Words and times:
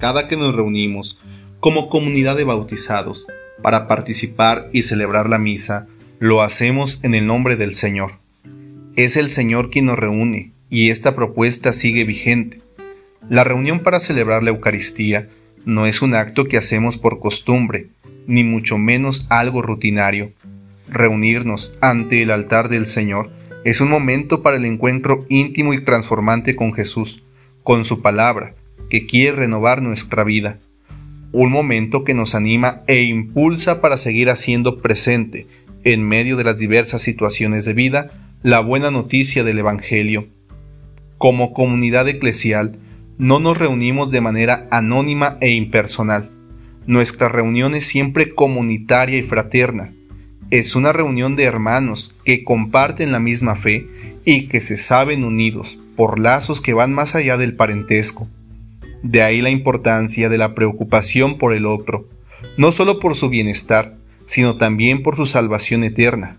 cada 0.00 0.26
que 0.26 0.36
nos 0.36 0.54
reunimos 0.54 1.18
como 1.60 1.88
comunidad 1.90 2.36
de 2.36 2.44
bautizados 2.44 3.28
para 3.62 3.86
participar 3.86 4.70
y 4.72 4.82
celebrar 4.82 5.28
la 5.28 5.38
misa, 5.38 5.86
lo 6.18 6.42
hacemos 6.42 6.98
en 7.04 7.14
el 7.14 7.26
nombre 7.26 7.56
del 7.56 7.74
Señor. 7.74 8.14
Es 8.96 9.16
el 9.16 9.30
Señor 9.30 9.70
quien 9.70 9.84
nos 9.84 9.98
reúne 9.98 10.52
y 10.70 10.88
esta 10.88 11.14
propuesta 11.14 11.72
sigue 11.72 12.04
vigente. 12.04 12.60
La 13.28 13.44
reunión 13.44 13.80
para 13.80 14.00
celebrar 14.00 14.42
la 14.42 14.50
Eucaristía 14.50 15.28
no 15.66 15.86
es 15.86 16.00
un 16.00 16.14
acto 16.14 16.46
que 16.46 16.56
hacemos 16.56 16.96
por 16.96 17.20
costumbre, 17.20 17.88
ni 18.26 18.42
mucho 18.42 18.78
menos 18.78 19.26
algo 19.28 19.60
rutinario. 19.60 20.32
Reunirnos 20.88 21.74
ante 21.80 22.22
el 22.22 22.30
altar 22.30 22.70
del 22.70 22.86
Señor 22.86 23.30
es 23.64 23.82
un 23.82 23.90
momento 23.90 24.42
para 24.42 24.56
el 24.56 24.64
encuentro 24.64 25.26
íntimo 25.28 25.74
y 25.74 25.84
transformante 25.84 26.56
con 26.56 26.72
Jesús, 26.72 27.22
con 27.62 27.84
su 27.84 28.00
palabra, 28.00 28.54
que 28.90 29.06
quiere 29.06 29.36
renovar 29.36 29.80
nuestra 29.80 30.24
vida. 30.24 30.58
Un 31.32 31.50
momento 31.50 32.04
que 32.04 32.12
nos 32.12 32.34
anima 32.34 32.82
e 32.86 33.02
impulsa 33.02 33.80
para 33.80 33.96
seguir 33.96 34.28
haciendo 34.28 34.82
presente, 34.82 35.46
en 35.84 36.06
medio 36.06 36.36
de 36.36 36.44
las 36.44 36.58
diversas 36.58 37.00
situaciones 37.00 37.64
de 37.64 37.72
vida, 37.72 38.10
la 38.42 38.60
buena 38.60 38.90
noticia 38.90 39.44
del 39.44 39.60
Evangelio. 39.60 40.28
Como 41.16 41.52
comunidad 41.54 42.08
eclesial, 42.08 42.78
no 43.16 43.38
nos 43.38 43.58
reunimos 43.58 44.10
de 44.10 44.20
manera 44.20 44.66
anónima 44.70 45.36
e 45.40 45.50
impersonal. 45.50 46.30
Nuestra 46.86 47.28
reunión 47.28 47.74
es 47.74 47.86
siempre 47.86 48.34
comunitaria 48.34 49.18
y 49.18 49.22
fraterna. 49.22 49.92
Es 50.50 50.74
una 50.74 50.92
reunión 50.92 51.36
de 51.36 51.44
hermanos 51.44 52.16
que 52.24 52.42
comparten 52.42 53.12
la 53.12 53.20
misma 53.20 53.54
fe 53.54 53.86
y 54.24 54.48
que 54.48 54.60
se 54.60 54.76
saben 54.76 55.22
unidos 55.22 55.78
por 55.96 56.18
lazos 56.18 56.60
que 56.60 56.72
van 56.72 56.92
más 56.92 57.14
allá 57.14 57.36
del 57.36 57.54
parentesco. 57.54 58.26
De 59.02 59.22
ahí 59.22 59.40
la 59.40 59.50
importancia 59.50 60.28
de 60.28 60.38
la 60.38 60.54
preocupación 60.54 61.38
por 61.38 61.54
el 61.54 61.66
otro, 61.66 62.06
no 62.56 62.72
solo 62.72 62.98
por 62.98 63.16
su 63.16 63.28
bienestar, 63.28 63.96
sino 64.26 64.56
también 64.56 65.02
por 65.02 65.16
su 65.16 65.26
salvación 65.26 65.84
eterna. 65.84 66.38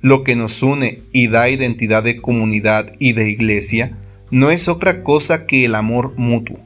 Lo 0.00 0.22
que 0.22 0.36
nos 0.36 0.62
une 0.62 1.02
y 1.12 1.28
da 1.28 1.48
identidad 1.48 2.02
de 2.02 2.20
comunidad 2.20 2.92
y 2.98 3.12
de 3.14 3.28
iglesia 3.28 3.96
no 4.30 4.50
es 4.50 4.68
otra 4.68 5.02
cosa 5.02 5.46
que 5.46 5.64
el 5.64 5.74
amor 5.74 6.12
mutuo, 6.16 6.58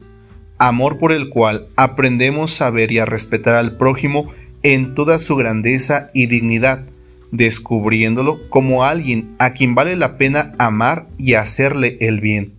amor 0.58 0.98
por 0.98 1.12
el 1.12 1.28
cual 1.30 1.68
aprendemos 1.76 2.60
a 2.60 2.70
ver 2.70 2.92
y 2.92 2.98
a 2.98 3.06
respetar 3.06 3.54
al 3.54 3.76
prójimo 3.76 4.28
en 4.62 4.94
toda 4.94 5.18
su 5.18 5.36
grandeza 5.36 6.10
y 6.12 6.26
dignidad, 6.26 6.84
descubriéndolo 7.30 8.48
como 8.50 8.84
alguien 8.84 9.34
a 9.38 9.52
quien 9.54 9.74
vale 9.74 9.96
la 9.96 10.18
pena 10.18 10.54
amar 10.58 11.06
y 11.18 11.34
hacerle 11.34 11.96
el 12.00 12.20
bien. 12.20 12.52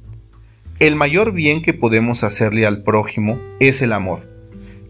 El 0.83 0.97
mayor 0.97 1.31
bien 1.31 1.61
que 1.61 1.73
podemos 1.73 2.25
hacerle 2.25 2.65
al 2.65 2.83
prójimo 2.83 3.39
es 3.61 3.81
el 3.81 3.93
amor, 3.93 4.27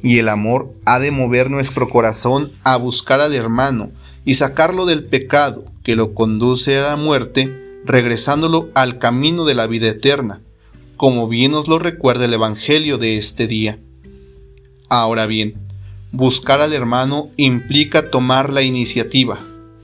y 0.01 0.17
el 0.17 0.27
amor 0.27 0.73
ha 0.85 0.99
de 0.99 1.11
mover 1.11 1.51
nuestro 1.51 1.87
corazón 1.87 2.51
a 2.63 2.77
buscar 2.77 3.21
al 3.21 3.35
hermano 3.35 3.91
y 4.25 4.33
sacarlo 4.33 4.87
del 4.87 5.03
pecado 5.03 5.65
que 5.83 5.95
lo 5.95 6.15
conduce 6.15 6.79
a 6.79 6.87
la 6.89 6.95
muerte 6.95 7.55
regresándolo 7.85 8.69
al 8.73 8.97
camino 8.97 9.45
de 9.45 9.53
la 9.53 9.67
vida 9.67 9.87
eterna, 9.89 10.41
como 10.97 11.27
bien 11.27 11.51
nos 11.51 11.67
lo 11.67 11.77
recuerda 11.77 12.25
el 12.25 12.33
Evangelio 12.33 12.97
de 12.97 13.17
este 13.17 13.45
día. 13.45 13.77
Ahora 14.89 15.27
bien, 15.27 15.53
buscar 16.11 16.59
al 16.59 16.73
hermano 16.73 17.29
implica 17.37 18.09
tomar 18.09 18.51
la 18.51 18.63
iniciativa, 18.63 19.37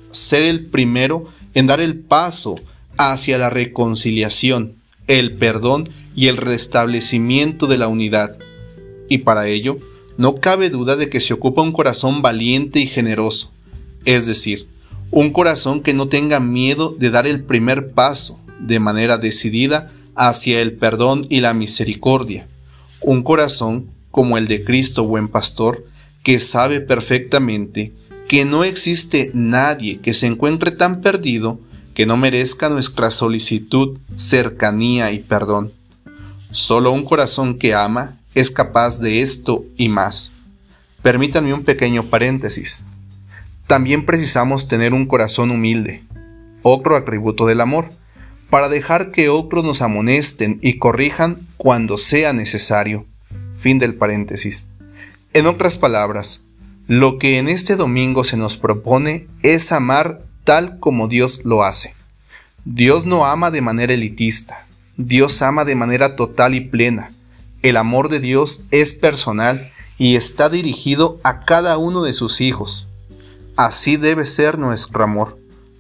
ser 0.08 0.42
el 0.42 0.66
primero 0.66 1.26
en 1.54 1.68
dar 1.68 1.80
el 1.80 2.00
paso 2.00 2.56
hacia 2.98 3.38
la 3.38 3.52
reconciliación, 3.52 4.79
el 5.10 5.34
perdón 5.36 5.90
y 6.16 6.28
el 6.28 6.38
restablecimiento 6.38 7.68
de 7.68 7.78
la 7.78 7.90
unidad. 7.90 8.38
Y 9.10 9.20
para 9.20 9.48
ello, 9.48 9.80
no 10.18 10.36
cabe 10.36 10.70
duda 10.70 10.96
de 10.96 11.10
que 11.10 11.20
se 11.20 11.34
ocupa 11.34 11.64
un 11.64 11.74
corazón 11.74 12.22
valiente 12.22 12.80
y 12.80 12.86
generoso, 12.86 13.52
es 14.06 14.28
decir, 14.28 14.68
un 15.12 15.32
corazón 15.32 15.82
que 15.82 15.94
no 15.94 16.08
tenga 16.08 16.40
miedo 16.40 16.96
de 16.98 17.10
dar 17.10 17.26
el 17.26 17.44
primer 17.44 17.92
paso 17.92 18.40
de 18.60 18.80
manera 18.80 19.18
decidida 19.18 19.92
hacia 20.16 20.62
el 20.62 20.74
perdón 20.74 21.26
y 21.30 21.42
la 21.42 21.54
misericordia. 21.54 22.48
Un 23.02 23.24
corazón 23.24 23.90
como 24.12 24.38
el 24.38 24.48
de 24.48 24.64
Cristo 24.64 25.06
buen 25.06 25.28
pastor, 25.28 25.86
que 26.22 26.40
sabe 26.40 26.82
perfectamente 26.82 27.94
que 28.28 28.46
no 28.46 28.64
existe 28.64 29.32
nadie 29.34 30.00
que 30.00 30.14
se 30.14 30.28
encuentre 30.28 30.70
tan 30.70 31.02
perdido 31.02 31.60
que 32.00 32.06
no 32.06 32.16
merezca 32.16 32.70
nuestra 32.70 33.12
solicitud, 33.12 34.00
cercanía 34.16 35.12
y 35.12 35.20
perdón. 35.20 35.74
Solo 36.50 36.94
un 36.94 37.04
corazón 37.04 37.60
que 37.60 37.76
ama 37.76 38.18
es 38.34 38.50
capaz 38.50 39.00
de 39.00 39.22
esto 39.22 39.66
y 39.76 39.90
más. 39.90 40.32
Permítanme 41.02 41.54
un 41.54 41.66
pequeño 41.66 42.10
paréntesis 42.10 42.86
también 43.70 44.04
precisamos 44.04 44.68
tener 44.68 44.96
un 44.96 45.06
corazón 45.06 45.52
humilde, 45.52 46.04
otro 46.64 46.96
atributo 46.96 47.46
del 47.46 47.62
amor, 47.62 47.92
para 48.50 48.68
dejar 48.68 49.12
que 49.12 49.30
otros 49.30 49.64
nos 49.64 49.84
amonesten 49.84 50.58
y 50.64 50.80
corrijan 50.80 51.48
cuando 51.56 52.00
sea 52.00 52.34
necesario. 52.34 53.06
Fin 53.60 53.78
del 53.78 53.94
paréntesis. 53.94 54.66
En 55.34 55.46
otras 55.46 55.78
palabras, 55.78 56.42
lo 56.88 57.20
que 57.20 57.38
en 57.38 57.48
este 57.48 57.76
domingo 57.76 58.24
se 58.24 58.38
nos 58.38 58.58
propone 58.58 59.28
es 59.44 59.72
amar 59.72 60.24
tal 60.50 60.80
como 60.80 61.08
Dios 61.08 61.42
lo 61.44 61.62
hace. 61.62 61.94
Dios 62.66 63.06
no 63.06 63.28
ama 63.28 63.52
de 63.52 63.62
manera 63.62 63.94
elitista, 63.94 64.66
Dios 64.98 65.44
ama 65.44 65.64
de 65.64 65.76
manera 65.76 66.16
total 66.16 66.56
y 66.56 66.62
plena. 66.62 67.12
El 67.62 67.78
amor 67.78 68.10
de 68.10 68.20
Dios 68.20 68.64
es 68.72 68.96
personal 68.96 69.72
y 70.00 70.16
está 70.16 70.50
dirigido 70.50 71.20
a 71.24 71.46
cada 71.46 71.78
uno 71.78 72.02
de 72.02 72.14
sus 72.14 72.42
hijos. 72.42 72.88
Así 73.58 73.96
debe 73.96 74.26
ser 74.26 74.58
nuestro 74.58 75.04
amor, 75.04 75.38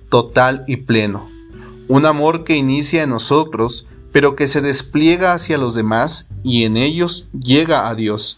total 0.07 0.65
y 0.67 0.75
pleno. 0.75 1.27
Un 1.87 2.05
amor 2.05 2.43
que 2.43 2.55
inicia 2.55 3.01
en 3.01 3.09
nosotros, 3.09 3.87
pero 4.11 4.35
que 4.35 4.47
se 4.47 4.61
despliega 4.61 5.33
hacia 5.33 5.57
los 5.57 5.73
demás 5.73 6.29
y 6.43 6.63
en 6.65 6.77
ellos 6.77 7.27
llega 7.31 7.89
a 7.89 7.95
Dios. 7.95 8.37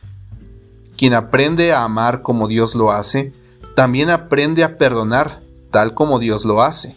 Quien 0.96 1.14
aprende 1.14 1.74
a 1.74 1.84
amar 1.84 2.22
como 2.22 2.48
Dios 2.48 2.74
lo 2.74 2.90
hace, 2.90 3.34
también 3.76 4.10
aprende 4.10 4.64
a 4.64 4.78
perdonar 4.78 5.42
tal 5.72 5.94
como 5.94 6.20
Dios 6.20 6.46
lo 6.46 6.62
hace. 6.62 6.96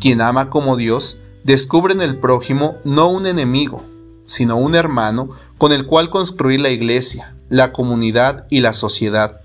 Quien 0.00 0.20
ama 0.20 0.50
como 0.50 0.76
Dios, 0.76 1.18
descubre 1.44 1.94
en 1.94 2.02
el 2.02 2.18
prójimo 2.18 2.76
no 2.84 3.08
un 3.08 3.26
enemigo, 3.26 3.84
sino 4.26 4.56
un 4.56 4.74
hermano 4.74 5.30
con 5.56 5.72
el 5.72 5.86
cual 5.86 6.10
construir 6.10 6.60
la 6.60 6.70
iglesia, 6.70 7.34
la 7.48 7.72
comunidad 7.72 8.46
y 8.50 8.60
la 8.60 8.74
sociedad. 8.74 9.40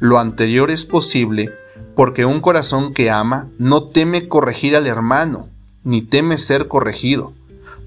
Lo 0.00 0.18
anterior 0.18 0.70
es 0.70 0.84
posible 0.84 1.50
porque 1.94 2.24
un 2.24 2.40
corazón 2.40 2.94
que 2.94 3.10
ama 3.10 3.48
no 3.58 3.84
teme 3.84 4.28
corregir 4.28 4.76
al 4.76 4.86
hermano, 4.86 5.48
ni 5.84 6.02
teme 6.02 6.38
ser 6.38 6.68
corregido, 6.68 7.32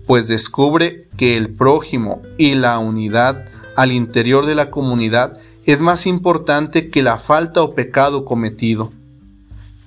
pues 0.07 0.27
descubre 0.27 1.07
que 1.17 1.37
el 1.37 1.53
prójimo 1.53 2.21
y 2.37 2.55
la 2.55 2.79
unidad 2.79 3.45
al 3.75 3.91
interior 3.91 4.45
de 4.45 4.55
la 4.55 4.69
comunidad 4.69 5.39
es 5.65 5.79
más 5.79 6.05
importante 6.07 6.89
que 6.89 7.03
la 7.03 7.17
falta 7.17 7.61
o 7.61 7.73
pecado 7.73 8.25
cometido. 8.25 8.91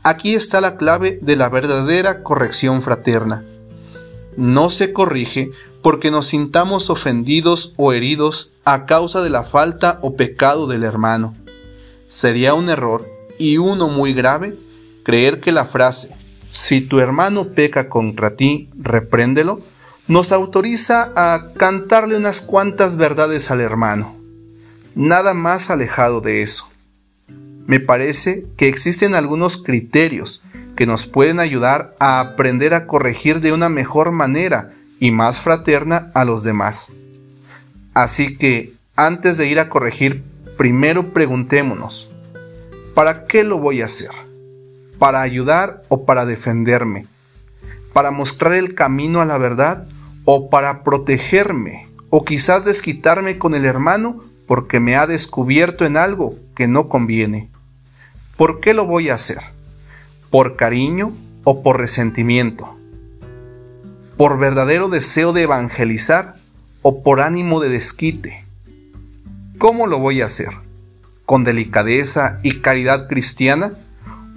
Aquí 0.05 0.35
está 0.35 0.61
la 0.61 0.77
clave 0.77 1.19
de 1.21 1.35
la 1.35 1.49
verdadera 1.49 2.23
corrección 2.23 2.83
fraterna. 2.83 3.45
No 4.37 4.71
se 4.71 4.93
corrige 4.93 5.51
porque 5.83 6.11
nos 6.11 6.27
sintamos 6.27 6.91
ofendidos 6.91 7.75
o 7.77 7.93
heridos 7.93 8.55
a 8.65 8.87
causa 8.87 9.23
de 9.23 9.31
la 9.31 9.43
falta 9.43 9.99
o 10.03 10.15
pecado 10.15 10.67
del 10.67 10.85
hermano. 10.85 11.35
Sería 12.07 12.55
un 12.55 12.69
error 12.69 13.09
y 13.39 13.59
uno 13.59 13.89
muy 13.89 14.13
grave, 14.13 14.57
creer 15.03 15.41
que 15.41 15.51
la 15.51 15.65
frase 15.65 16.15
si 16.55 16.81
tu 16.81 17.01
hermano 17.01 17.49
peca 17.49 17.89
contra 17.89 18.37
ti, 18.37 18.71
repréndelo, 18.79 19.61
nos 20.07 20.31
autoriza 20.31 21.11
a 21.17 21.53
cantarle 21.57 22.17
unas 22.17 22.41
cuantas 22.41 22.97
verdades 22.97 23.51
al 23.51 23.61
hermano. 23.61 24.15
Nada 24.95 25.35
más 25.35 25.69
alejado 25.69 26.21
de 26.21 26.43
eso. 26.43 26.69
Me 27.67 27.81
parece 27.81 28.47
que 28.57 28.69
existen 28.69 29.15
algunos 29.15 29.63
criterios 29.63 30.43
que 30.77 30.87
nos 30.87 31.07
pueden 31.07 31.41
ayudar 31.41 31.95
a 31.99 32.21
aprender 32.21 32.75
a 32.75 32.87
corregir 32.87 33.41
de 33.41 33.53
una 33.53 33.69
mejor 33.69 34.11
manera 34.11 34.73
y 35.01 35.11
más 35.11 35.41
fraterna 35.41 36.11
a 36.15 36.25
los 36.25 36.43
demás. 36.43 36.93
Así 37.95 38.37
que, 38.37 38.75
antes 38.97 39.37
de 39.37 39.47
ir 39.47 39.61
a 39.61 39.69
corregir, 39.69 40.23
primero 40.57 41.13
preguntémonos, 41.13 42.11
¿Para 42.95 43.27
qué 43.27 43.43
lo 43.43 43.59
voy 43.59 43.83
a 43.83 43.87
hacer? 43.87 44.13
¿Para 45.01 45.21
ayudar 45.21 45.83
o 45.89 46.07
para 46.07 46.25
defenderme? 46.27 47.07
¿Para 47.93 48.13
mostrar 48.13 48.53
el 48.53 48.77
camino 48.77 49.21
a 49.21 49.25
la 49.25 49.37
verdad 49.37 49.89
o 50.25 50.49
para 50.49 50.85
protegerme? 50.85 51.89
¿O 52.09 52.25
quizás 52.25 52.65
desquitarme 52.65 53.37
con 53.37 53.57
el 53.57 53.65
hermano 53.65 54.23
porque 54.47 54.79
me 54.79 54.95
ha 54.95 55.09
descubierto 55.09 55.85
en 55.85 55.97
algo 55.97 56.37
que 56.55 56.69
no 56.69 56.89
conviene? 56.89 57.51
¿Por 58.37 58.61
qué 58.61 58.75
lo 58.75 58.85
voy 58.85 59.11
a 59.11 59.15
hacer? 59.15 59.39
¿Por 60.31 60.57
cariño 60.57 61.13
o 61.45 61.63
por 61.63 61.79
resentimiento? 61.79 62.77
¿Por 64.17 64.39
verdadero 64.39 64.89
deseo 64.89 65.33
de 65.33 65.43
evangelizar 65.43 66.35
o 66.83 67.05
por 67.05 67.21
ánimo 67.21 67.61
de 67.61 67.69
desquite? 67.69 68.45
¿Cómo 69.59 69.87
lo 69.87 70.01
voy 70.01 70.21
a 70.21 70.27
hacer? 70.27 70.49
¿Con 71.27 71.45
delicadeza 71.45 72.41
y 72.43 72.59
caridad 72.59 73.07
cristiana? 73.07 73.75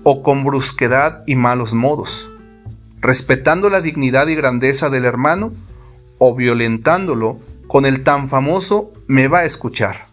¿O 0.04 0.22
con 0.22 0.44
brusquedad 0.44 1.24
y 1.26 1.36
malos 1.36 1.74
modos? 1.74 2.30
¿Respetando 3.02 3.70
la 3.72 3.82
dignidad 3.82 4.28
y 4.28 4.36
grandeza 4.36 4.92
del 4.92 5.06
hermano? 5.06 5.54
¿O 6.20 6.36
violentándolo 6.36 7.40
con 7.68 7.88
el 7.88 8.04
tan 8.04 8.30
famoso 8.30 8.94
me 9.08 9.28
va 9.28 9.40
a 9.40 9.46
escuchar? 9.46 10.08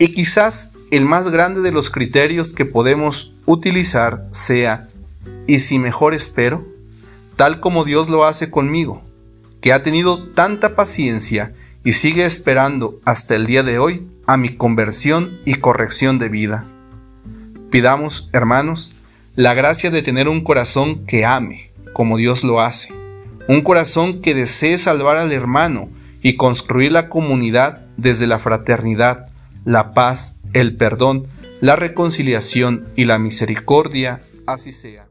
Y 0.00 0.08
quizás 0.08 0.72
el 0.96 1.06
más 1.06 1.30
grande 1.30 1.60
de 1.60 1.72
los 1.72 1.90
criterios 1.90 2.54
que 2.54 2.64
podemos 2.64 3.34
utilizar 3.46 4.28
sea, 4.30 4.88
¿y 5.46 5.58
si 5.58 5.78
mejor 5.78 6.14
espero? 6.14 6.64
Tal 7.36 7.58
como 7.58 7.84
Dios 7.84 8.08
lo 8.08 8.24
hace 8.24 8.50
conmigo, 8.50 9.02
que 9.60 9.72
ha 9.72 9.82
tenido 9.82 10.28
tanta 10.28 10.76
paciencia 10.76 11.52
y 11.82 11.94
sigue 11.94 12.26
esperando 12.26 13.00
hasta 13.04 13.34
el 13.34 13.46
día 13.46 13.64
de 13.64 13.78
hoy 13.78 14.06
a 14.26 14.36
mi 14.36 14.56
conversión 14.56 15.40
y 15.44 15.54
corrección 15.56 16.18
de 16.18 16.28
vida. 16.28 16.64
Pidamos, 17.70 18.30
hermanos, 18.32 18.94
la 19.34 19.52
gracia 19.54 19.90
de 19.90 20.02
tener 20.02 20.28
un 20.28 20.44
corazón 20.44 21.06
que 21.06 21.24
ame, 21.24 21.72
como 21.92 22.18
Dios 22.18 22.44
lo 22.44 22.60
hace, 22.60 22.94
un 23.48 23.62
corazón 23.62 24.22
que 24.22 24.32
desee 24.32 24.78
salvar 24.78 25.16
al 25.16 25.32
hermano 25.32 25.88
y 26.22 26.36
construir 26.36 26.92
la 26.92 27.08
comunidad 27.08 27.84
desde 27.96 28.28
la 28.28 28.38
fraternidad, 28.38 29.26
la 29.64 29.92
paz, 29.92 30.36
el 30.54 30.76
perdón, 30.76 31.26
la 31.60 31.76
reconciliación 31.76 32.86
y 32.96 33.04
la 33.04 33.18
misericordia, 33.18 34.22
así 34.46 34.72
sea. 34.72 35.03